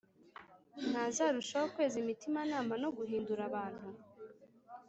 [0.89, 3.87] ntazarushaho kweza imitimanama no guhindura abantu